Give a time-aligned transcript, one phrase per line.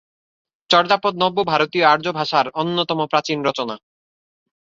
[0.69, 3.75] চর্যাপদ নব্য ভারতীয় আর্য ভাষার অন্যতম প্রাচীন রচনা।